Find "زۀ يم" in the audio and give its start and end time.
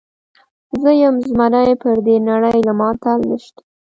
0.81-1.15